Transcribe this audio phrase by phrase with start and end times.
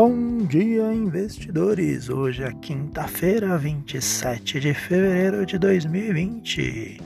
[0.00, 2.08] Bom dia, investidores!
[2.08, 7.00] Hoje é quinta-feira, 27 de fevereiro de 2020.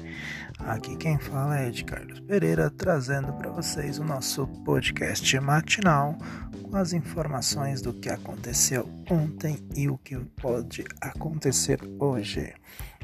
[0.58, 6.18] Aqui quem fala é Ed Carlos Pereira, trazendo para vocês o nosso podcast matinal
[6.62, 12.52] com as informações do que aconteceu ontem e o que pode acontecer hoje.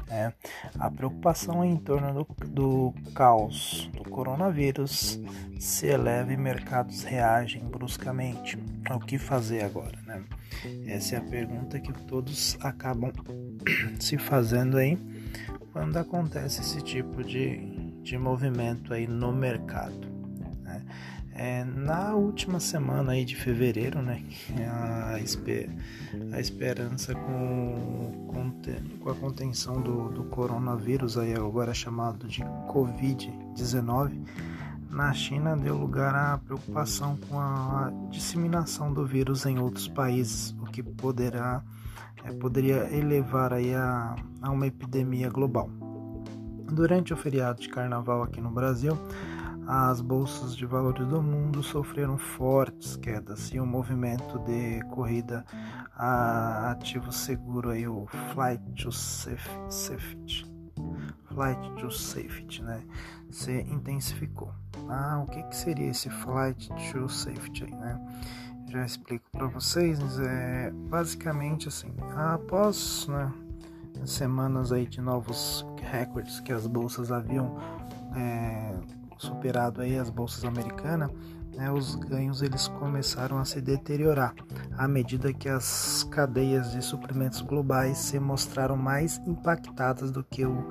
[0.09, 0.33] É,
[0.79, 5.19] a preocupação em torno do, do caos do coronavírus
[5.59, 8.57] se eleva e mercados reagem bruscamente.
[8.89, 9.99] O que fazer agora?
[10.05, 10.23] Né?
[10.87, 13.11] Essa é a pergunta que todos acabam
[13.99, 14.97] se fazendo aí
[15.71, 17.57] quando acontece esse tipo de,
[18.01, 20.18] de movimento aí no mercado.
[21.41, 24.21] É, na última semana aí de fevereiro, né,
[25.07, 25.69] a, esper,
[26.33, 28.51] a esperança com, com,
[28.99, 34.21] com a contenção do, do coronavírus, aí agora chamado de Covid-19,
[34.89, 40.65] na China deu lugar à preocupação com a disseminação do vírus em outros países, o
[40.65, 41.63] que poderá,
[42.25, 45.69] é, poderia elevar aí a, a uma epidemia global.
[46.69, 48.99] Durante o feriado de carnaval aqui no Brasil,
[49.71, 55.45] as bolsas de valores do mundo sofreram fortes quedas e o um movimento de corrida
[55.95, 60.43] a ativo seguro aí o flight to safety,
[61.31, 62.81] flight to safety, né,
[63.29, 64.51] se intensificou.
[64.89, 68.23] Ah, o que que seria esse flight to safety aí, né?
[68.69, 73.31] Já explico para vocês, é basicamente assim, após, né,
[74.03, 77.55] semanas aí de novos recordes que as bolsas haviam
[78.15, 78.73] é,
[79.19, 81.11] superado aí as bolsas americanas,
[81.55, 84.33] né, os ganhos eles começaram a se deteriorar
[84.77, 90.69] à medida que as cadeias de suprimentos globais se mostraram mais impactadas do que o,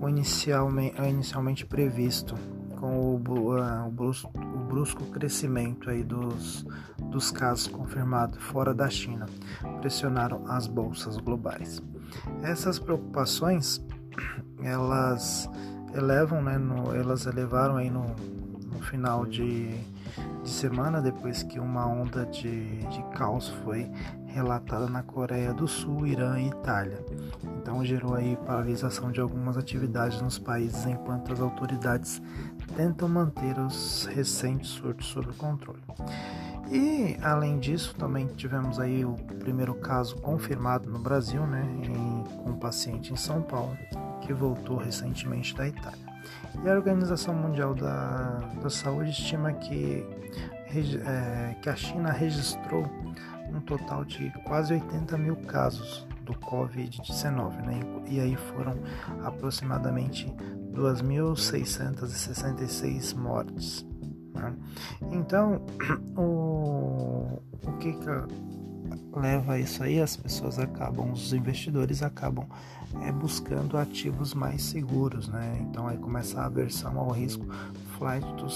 [0.00, 2.34] o inicialmente, inicialmente previsto
[2.80, 6.64] com o, uh, o, brusco, o, brusco, crescimento aí dos,
[7.10, 9.26] dos casos confirmados fora da China
[9.80, 11.82] pressionaram as bolsas globais.
[12.42, 13.84] Essas preocupações
[14.62, 15.48] elas
[15.94, 18.04] elevam, né, no, elas elevaram aí no,
[18.72, 19.68] no final de,
[20.42, 23.90] de, semana, depois que uma onda de, de caos foi
[24.26, 27.04] relatada na Coreia do Sul, Irã e Itália.
[27.60, 32.20] Então gerou aí paralisação de algumas atividades nos países enquanto as autoridades
[32.76, 35.80] tentam manter os recentes surtos sob controle.
[36.70, 42.50] E além disso, também tivemos aí o primeiro caso confirmado no Brasil, né, em, com
[42.50, 43.76] um paciente em São Paulo,
[44.24, 46.14] que voltou recentemente da Itália.
[46.62, 50.06] E a Organização Mundial da, da Saúde estima que,
[51.04, 52.88] é, que a China registrou
[53.50, 57.80] um total de quase 80 mil casos do Covid-19, né?
[58.08, 58.74] e aí foram
[59.22, 60.32] aproximadamente
[60.72, 63.86] 2.666 mortes.
[64.34, 64.54] Né?
[65.12, 65.60] Então,
[66.16, 68.08] o, o que, que
[69.18, 70.00] leva a isso aí?
[70.00, 72.46] As pessoas acabam, os investidores acabam
[73.02, 75.58] é, buscando ativos mais seguros, né?
[75.62, 77.46] Então aí começa a aversão ao risco
[77.98, 78.46] flight to,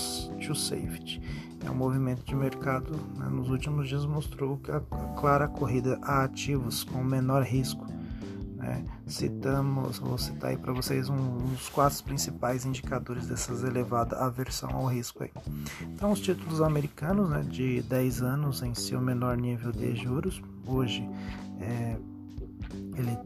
[0.46, 1.20] to safety.
[1.64, 4.80] É um movimento de mercado né, nos últimos dias mostrou que a
[5.18, 7.84] clara corrida a ativos com menor risco
[8.58, 8.84] né?
[9.06, 14.86] Citamos, vou citar aí para vocês um, dos quatro principais indicadores dessas elevada aversão ao
[14.86, 15.30] risco aí.
[15.82, 21.08] Então, os títulos americanos né, de 10 anos em seu menor nível de juros, hoje
[21.60, 21.96] é,
[22.96, 23.16] ele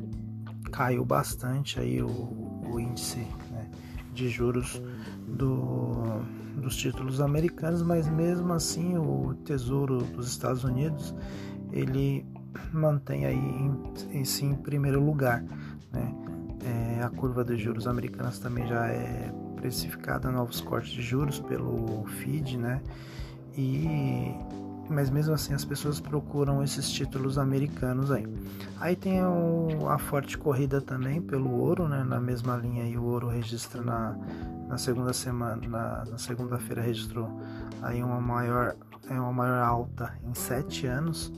[0.83, 3.19] caiu bastante aí o, o índice
[3.53, 3.71] né,
[4.13, 4.83] de juros
[5.29, 6.23] do,
[6.57, 11.15] dos títulos americanos, mas mesmo assim o Tesouro dos Estados Unidos
[11.71, 12.27] ele
[12.73, 15.45] mantém aí em, em em primeiro lugar.
[15.93, 16.15] Né?
[16.65, 22.05] É, a curva de juros americanas também já é precificada novos cortes de juros pelo
[22.07, 22.83] FID, né?
[23.57, 24.35] E
[24.93, 28.27] mas mesmo assim as pessoas procuram esses títulos americanos aí.
[28.79, 32.05] Aí tem o, a forte corrida também pelo ouro, né?
[32.05, 34.17] Na mesma linha aí o ouro registra na,
[34.69, 37.29] na segunda semana, na, na segunda-feira registrou
[37.81, 38.77] aí uma maior
[39.11, 41.33] é uma maior alta em sete anos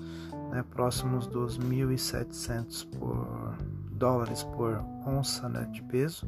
[0.50, 3.57] né, próximos dos 1.700 por
[4.05, 6.27] dólares por onça né, de peso,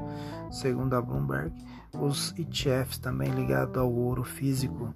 [0.49, 1.53] segundo a Bloomberg.
[1.93, 4.95] Os ETFs também ligados ao ouro físico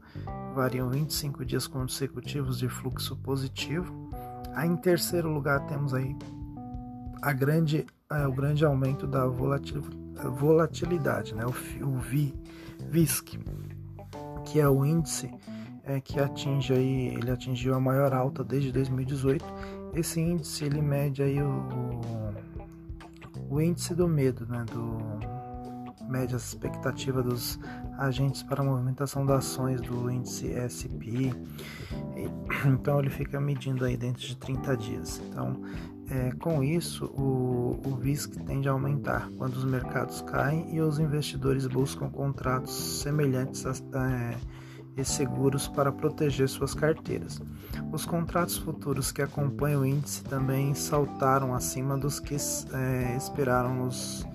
[0.55, 4.09] variam 25 dias consecutivos de fluxo positivo.
[4.55, 6.17] Aí, em terceiro lugar temos aí
[7.21, 11.53] a grande, é, o grande aumento da volatilidade, né, o,
[11.85, 13.37] o VISC,
[14.43, 15.29] que é o índice
[15.83, 19.45] é, que atinge aí, ele atingiu a maior alta desde 2018.
[19.93, 21.90] Esse índice ele mede aí o,
[23.51, 25.41] o índice do medo, né, do
[26.09, 27.59] mede a expectativa dos
[27.97, 31.33] agentes para a movimentação das ações do índice S&P.
[32.65, 35.21] Então ele fica medindo aí dentro de 30 dias.
[35.27, 35.61] Então,
[36.09, 40.99] é, com isso, o, o VISC tende a aumentar quando os mercados caem e os
[40.99, 44.35] investidores buscam contratos semelhantes a, a
[44.97, 47.41] e seguros para proteger suas carteiras.
[47.91, 54.25] Os contratos futuros que acompanham o índice também saltaram acima dos que é, esperaram nos,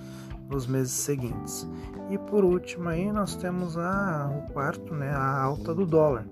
[0.48, 1.68] nos meses seguintes.
[2.10, 6.26] E por último aí nós temos a, o quarto, né, a alta do dólar.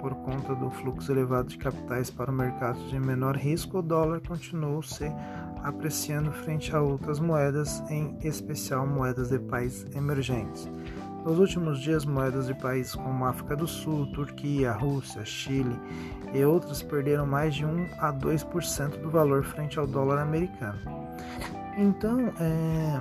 [0.00, 4.20] Por conta do fluxo elevado de capitais para o mercado de menor risco, o dólar
[4.20, 5.10] continuou se
[5.62, 10.68] apreciando frente a outras moedas, em especial moedas de países emergentes.
[11.24, 15.74] Nos últimos dias, moedas de países como África do Sul, Turquia, Rússia, Chile
[16.34, 20.78] e outros perderam mais de 1 a 2% do valor frente ao dólar americano.
[21.78, 23.00] Então, é,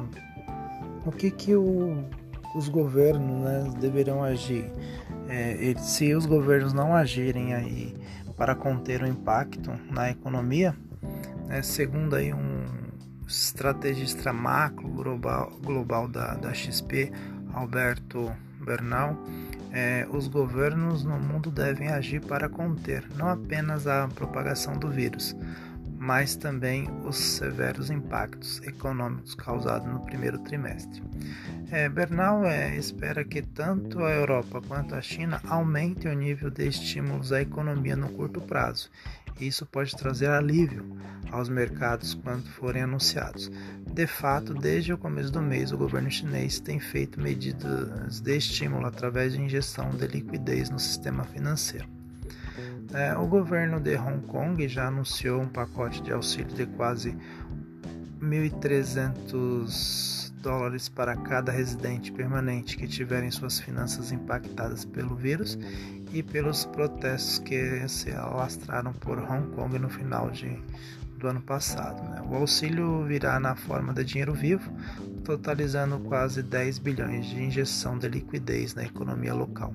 [1.05, 2.05] o que, que o,
[2.55, 4.71] os governos né, deverão agir?
[5.27, 7.93] É, se os governos não agirem aí
[8.37, 10.73] para conter o impacto na economia,
[11.47, 12.63] né, segundo aí um
[13.27, 17.11] estrategista macro global, global da, da XP,
[17.53, 19.17] Alberto Bernal,
[19.71, 25.35] é, os governos no mundo devem agir para conter não apenas a propagação do vírus,
[26.03, 31.01] mas também os severos impactos econômicos causados no primeiro trimestre.
[31.71, 36.67] É, Bernal é, espera que tanto a Europa quanto a China aumentem o nível de
[36.67, 38.89] estímulos à economia no curto prazo.
[39.39, 40.85] Isso pode trazer alívio
[41.31, 43.49] aos mercados quando forem anunciados.
[43.93, 48.85] De fato, desde o começo do mês, o governo chinês tem feito medidas de estímulo
[48.85, 51.92] através de injeção de liquidez no sistema financeiro.
[52.93, 57.17] É, o governo de Hong Kong já anunciou um pacote de auxílio de quase
[58.21, 65.57] 1.300 dólares para cada residente permanente que tiverem suas finanças impactadas pelo vírus
[66.11, 70.59] e pelos protestos que se alastraram por Hong Kong no final de,
[71.17, 72.03] do ano passado.
[72.03, 72.21] Né?
[72.29, 74.71] O auxílio virá na forma de dinheiro vivo,
[75.23, 79.73] totalizando quase 10 bilhões de injeção de liquidez na economia local.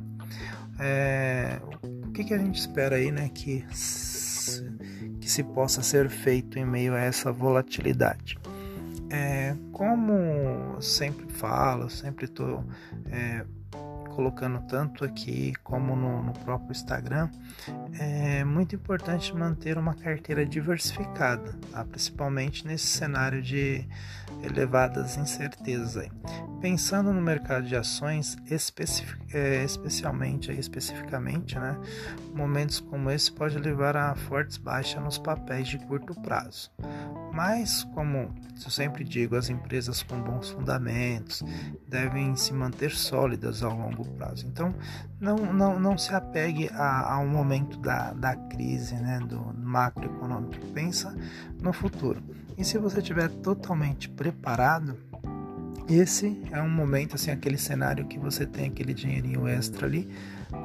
[0.79, 1.61] É,
[2.19, 3.65] que, que, a gente espera aí, né, que
[5.20, 8.38] que se possa ser feito em meio a essa volatilidade?
[9.11, 12.65] É, como sempre falo, sempre estou
[13.11, 13.44] é,
[14.19, 17.31] colocando tanto aqui como no, no, próprio Instagram,
[18.00, 21.85] é muito importante manter uma carteira diversificada, tá?
[21.85, 23.87] principalmente nesse cenário de
[24.43, 25.97] elevadas incertezas.
[25.97, 26.11] Aí.
[26.61, 28.37] Pensando no mercado de ações,
[29.32, 31.76] é, especialmente, especificamente, né,
[32.34, 36.70] momentos como esse pode levar a fortes baixas nos papéis de curto prazo.
[37.32, 38.34] Mas, como
[38.64, 41.42] eu sempre digo, as empresas com bons fundamentos
[41.86, 44.46] devem se manter sólidas ao longo prazo.
[44.46, 44.75] Então,
[45.20, 50.66] não, não, não se apegue a um momento da, da crise, né, do macroeconômico.
[50.72, 51.14] Pensa
[51.62, 52.22] no futuro.
[52.56, 54.96] E se você estiver totalmente preparado,
[55.88, 60.08] esse é um momento, assim, aquele cenário que você tem aquele dinheirinho extra ali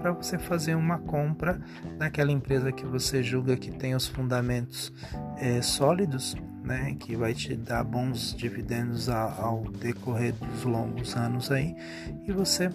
[0.02, 1.62] para você fazer uma compra
[1.98, 4.94] naquela empresa que você julga que tem os fundamentos
[5.38, 11.76] é, sólidos, né, que vai te dar bons dividendos ao decorrer dos longos anos aí,
[12.26, 12.70] e você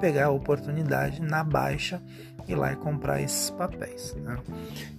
[0.00, 2.02] pegar a oportunidade na baixa
[2.46, 4.14] ir lá e comprar esses papéis.
[4.16, 4.38] Né?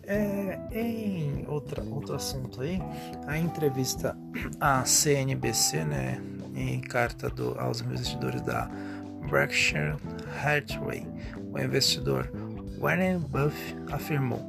[0.04, 2.80] É, em outra, outro assunto aí,
[3.28, 4.18] a entrevista
[4.60, 6.22] à CNBC, né,
[6.56, 8.70] em carta do, aos investidores da
[9.30, 9.96] Berkshire
[10.44, 11.06] Hathaway,
[11.52, 12.30] o investidor
[12.80, 14.44] Warren Buffett afirmou: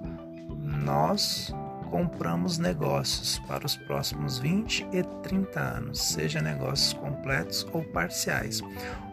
[0.85, 1.53] Nós
[1.97, 8.61] compramos negócios para os próximos 20 e 30 anos, seja negócios completos ou parciais.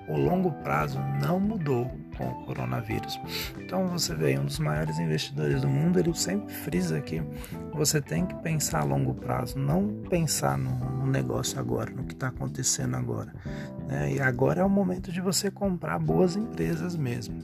[0.09, 3.17] O longo prazo não mudou com o coronavírus.
[3.57, 7.23] Então você vê, um dos maiores investidores do mundo, ele sempre frisa que
[7.73, 12.13] você tem que pensar a longo prazo, não pensar no, no negócio agora, no que
[12.13, 13.33] está acontecendo agora.
[13.87, 14.15] Né?
[14.15, 17.39] E agora é o momento de você comprar boas empresas mesmo.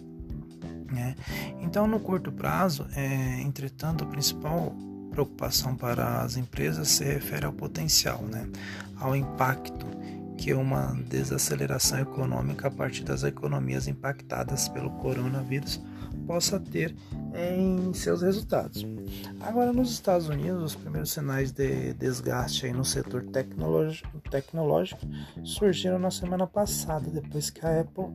[0.92, 1.16] Né?
[1.62, 4.76] Então, no curto prazo, é, entretanto, a principal
[5.20, 8.48] preocupação para as empresas se refere ao potencial, né?
[8.98, 9.86] ao impacto
[10.38, 15.82] que uma desaceleração econômica a partir das economias impactadas pelo coronavírus
[16.26, 16.96] possa ter
[17.36, 18.86] em seus resultados.
[19.42, 23.26] Agora, nos Estados Unidos, os primeiros sinais de desgaste no setor
[24.32, 25.00] tecnológico
[25.44, 28.06] surgiram na semana passada, depois que a Apple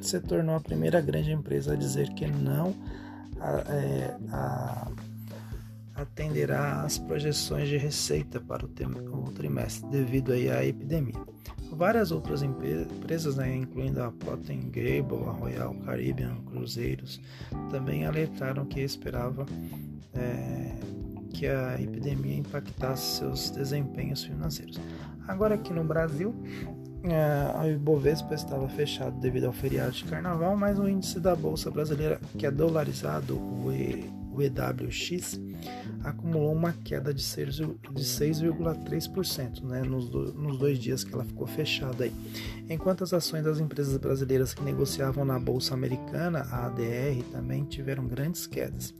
[0.00, 2.74] se tornou a primeira grande empresa a dizer que não
[3.40, 4.88] a, é, a,
[5.98, 8.68] atenderá às projeções de receita para o,
[9.32, 11.14] trimestre devido à epidemia.
[11.72, 17.20] Várias outras empresas, né, incluindo a Procter Gamble, a Royal Caribbean Cruzeiros,
[17.70, 19.44] também alertaram que esperava
[20.14, 20.72] é,
[21.34, 24.80] que a epidemia impactasse seus desempenhos financeiros.
[25.26, 26.34] Agora aqui no Brasil,
[27.04, 31.70] é, a Ibovespa estava fechado devido ao feriado de carnaval, mas o índice da Bolsa
[31.70, 33.70] Brasileira, que é dolarizado, o
[34.40, 35.38] EWX,
[36.02, 42.04] acumulou uma queda de 6,3% né, nos, do, nos dois dias que ela ficou fechada.
[42.04, 42.12] Aí.
[42.68, 48.06] Enquanto as ações das empresas brasileiras que negociavam na Bolsa Americana, a ADR, também tiveram
[48.06, 48.94] grandes quedas.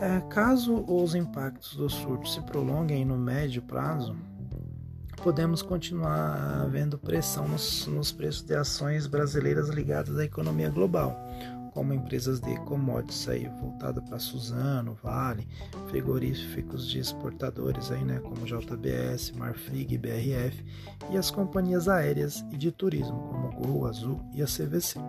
[0.00, 4.16] É, caso os impactos do surto se prolonguem no médio prazo,
[5.22, 11.16] podemos continuar vendo pressão nos, nos preços de ações brasileiras ligadas à economia global,
[11.74, 15.46] como empresas de commodities aí voltada para Suzano, Vale,
[15.88, 20.64] frigoríficos de exportadores aí, né, como JBS, Marfrig, BRF
[21.10, 25.00] e as companhias aéreas e de turismo como Gol, Azul e a CVC,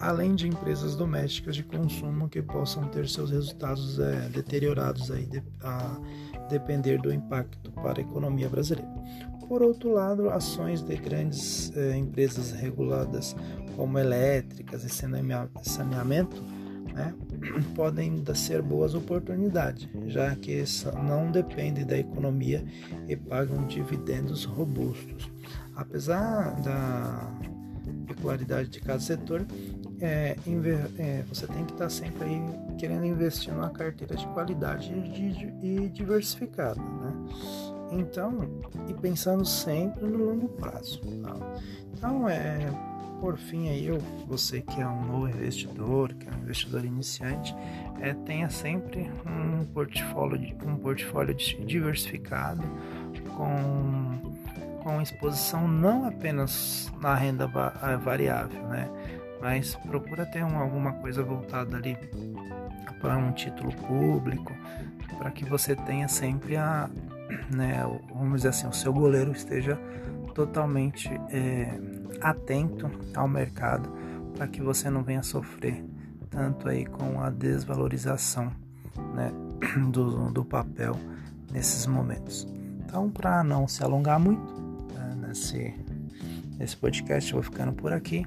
[0.00, 5.42] além de empresas domésticas de consumo que possam ter seus resultados é, deteriorados aí de,
[5.62, 6.00] a
[6.48, 8.88] depender do impacto para a economia brasileira.
[9.48, 13.34] Por outro lado, ações de grandes eh, empresas reguladas
[13.78, 14.88] como elétricas e
[15.62, 16.42] saneamento
[16.92, 17.14] né,
[17.76, 20.64] podem ser boas oportunidades, já que
[21.06, 22.64] não dependem da economia
[23.06, 25.30] e pagam dividendos robustos.
[25.76, 27.32] Apesar da
[28.08, 29.46] peculiaridade de cada setor,
[30.00, 30.36] é,
[30.98, 32.42] é, você tem que estar sempre aí
[32.78, 37.12] querendo investir numa carteira de qualidade e, e diversificada, né?
[37.92, 41.00] Então, e pensando sempre no longo prazo.
[41.22, 41.36] Tá?
[41.94, 42.68] Então, é,
[43.20, 47.54] por fim aí, eu, você que é um novo investidor, que é um investidor iniciante,
[48.00, 52.62] é, tenha sempre um portfólio, um portfólio diversificado
[53.36, 54.20] com,
[54.82, 57.46] com exposição não apenas na renda
[58.02, 58.88] variável, né?
[59.40, 61.96] Mas procura ter um, alguma coisa voltada ali
[63.00, 64.52] para um título público,
[65.18, 66.90] para que você tenha sempre a,
[67.54, 69.78] né, vamos dizer assim, o seu goleiro esteja
[70.34, 71.78] totalmente é,
[72.20, 73.90] atento ao mercado
[74.34, 75.84] para que você não venha sofrer
[76.30, 78.52] tanto aí com a desvalorização
[79.14, 79.32] né,
[79.90, 80.96] do, do papel
[81.50, 82.46] nesses momentos.
[82.84, 84.52] Então, para não se alongar muito
[84.94, 85.74] né, nesse,
[86.56, 88.26] nesse podcast, eu vou ficando por aqui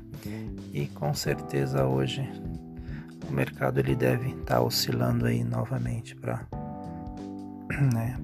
[0.73, 2.27] e com certeza hoje
[3.29, 6.45] o mercado ele deve estar tá oscilando aí novamente para
[7.93, 8.17] né,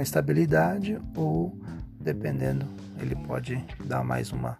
[0.00, 1.58] estabilidade ou
[2.00, 2.66] dependendo
[3.00, 4.58] ele pode dar mais uma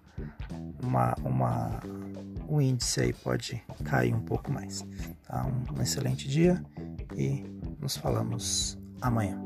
[0.85, 1.81] uma uma
[2.47, 4.85] o índice aí pode cair um pouco mais
[5.27, 5.47] tá?
[5.47, 6.63] Um, um excelente dia
[7.17, 7.45] e
[7.81, 9.44] nos falamos amanhã